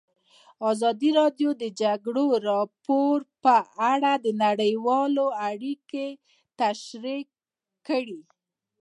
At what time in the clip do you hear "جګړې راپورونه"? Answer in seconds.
1.81-3.29